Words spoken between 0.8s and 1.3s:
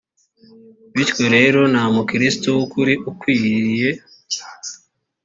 bityo